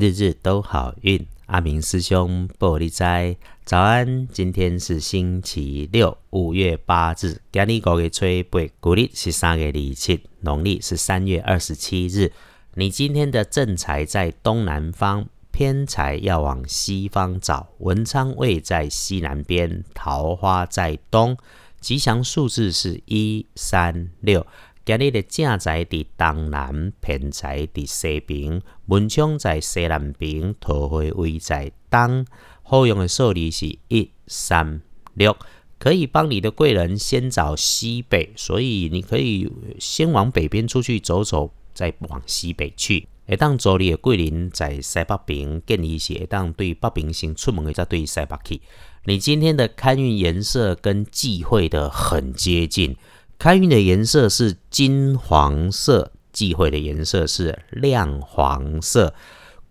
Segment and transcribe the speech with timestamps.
[0.00, 1.26] 日日都好运。
[1.44, 4.26] 阿明师兄报你知，早安！
[4.28, 7.38] 今天是星期六，五月八日。
[7.52, 12.32] 今日五月初八，古历是三月二七，农历是三月二十七日。
[12.76, 17.68] 你今天的正财在东南方，偏财要往西方找。
[17.80, 21.36] 文昌位在西南边，桃花在东。
[21.78, 24.46] 吉祥数字是一三六。
[24.90, 32.26] 今日的正在伫东南，偏在伫西边，文昌在西南边，桃花位在东。
[32.64, 34.80] 好用的数字是一三
[35.14, 35.36] 六，
[35.78, 43.06] 可以帮你的贵人先找西北，所以你可以先往北边出去走走，再往西北去。
[43.28, 48.60] 会当助你的贵人在西北边，建议是会当对北边先出门的，再对西北去。
[49.04, 52.96] 你今天的开运颜色跟忌讳的很接近。
[53.40, 59.14] 开运的颜色是金黄色，忌讳的颜色是亮黄色。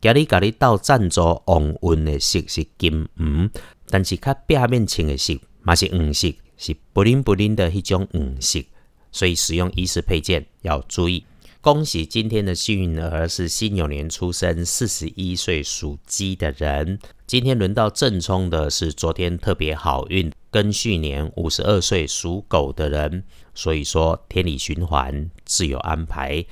[0.00, 3.50] 今日家你到赞助旺运的色是金黄，
[3.90, 8.64] 但是较表面清的色嘛是黄色，是不灵不灵的一种黄色，
[9.12, 11.26] 所以使用衣饰配件要注意。
[11.60, 16.98] 恭喜今天的幸运儿是辛酉年出生，四十一岁属鸡的人。
[17.26, 23.24] 今天轮到正冲的是昨天特别好运，庚戌年五十二岁属狗的人。
[23.54, 26.44] 所以说天理循环，自有安排。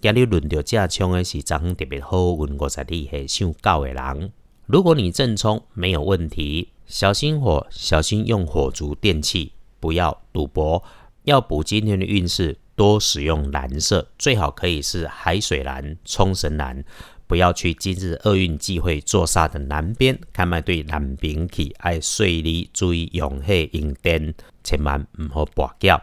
[0.00, 4.32] 今日轮到正冲的是昨特别好运，五十二岁属狗的人。
[4.66, 10.82] 如果你正冲没有问题，小心火，小心用火烛电器，不要赌博。
[11.24, 16.84] 要补今天的运势，多使用蓝色，最好可以是海水蓝、冲绳蓝。
[17.32, 25.98] 不要去今日厄运忌讳坐煞的南边，看卖对南边去爱水利，注意用火用电，千万唔好跋脚。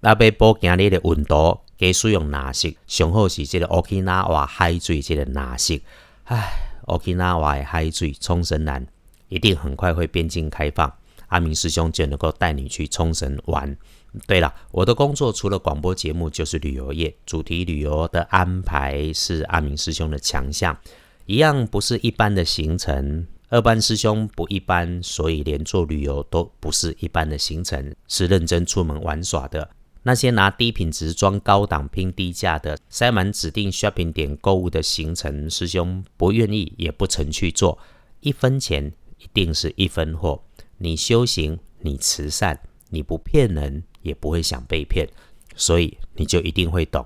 [0.00, 5.78] 那要保今日的温度，加使用蓝色，上好是这个 Okinawa 海水这个蓝色。
[6.24, 6.50] 唉
[6.86, 8.86] ，Okinawa 的海水冲绳蓝
[9.28, 10.90] 一定很快会边境开放，
[11.26, 13.76] 阿明师兄就能够带你去冲绳玩。
[14.26, 20.76] 对了，我的工作除了广播节目就是旅游业，主题旅游的安排是阿明师兄的强项，
[21.26, 23.26] 一样不是一般的行程。
[23.48, 29.70] 二班师兄不一般，所以连做旅游都不是一般的行程，是认真出门玩耍的。
[30.04, 37.78] 那些拿低品质装高档、拼低价的、塞满指定 shopping 点购物的行程，师兄不愿意也不曾去做。
[38.20, 40.42] 一分钱一定是一分货，
[40.78, 43.82] 你修行，你慈善，你不骗人。
[44.02, 45.06] 也不会想被骗，
[45.54, 47.04] 所以你就一定会懂。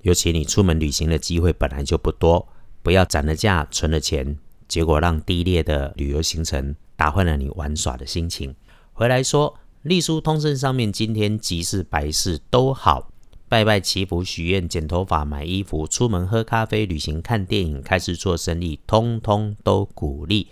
[0.00, 2.48] 尤其你出门旅行的机会本来就不多，
[2.82, 8.56] 不要攒了假存了钱，结果让低劣的旅游行程打坏了你玩耍的心情。
[8.92, 13.12] 回来说，隶书通胜上面今天吉事白事都好，
[13.48, 20.48] 拜拜祈福许愿剪头发买衣服出门喝咖啡旅行看电影开始做生意，通通都鼓励。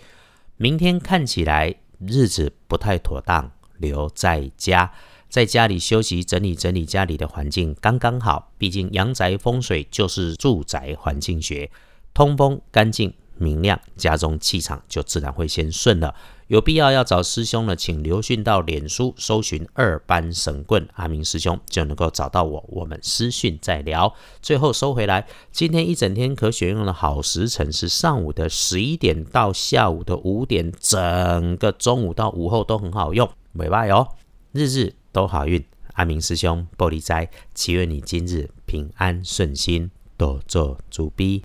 [0.55, 4.93] 明天看起来日子不太妥当，留在家。
[5.27, 8.51] 在家里休息，整理整理家里的环境，刚刚好。
[8.57, 11.71] 毕竟阳宅风水就是住宅环境学，
[12.13, 16.13] 通风、干净、明亮，家中气场就自然会先顺了。
[16.47, 22.65] 有必要要找师兄了，请留讯到脸书搜寻二班神棍阿明师兄，就能够找到我。
[22.67, 24.13] 我们私讯再聊。
[24.41, 34.15] 最后收回来，今天一整天可选用的好时辰是上午的十一点到下午的五点，整个中午到午后都很好用，尾巴哟，
[34.51, 34.95] 日日。
[35.13, 35.61] 都好运，
[35.95, 41.39] 阿明师兄玻璃斋，祈愿你今日平安顺心，多做主逼。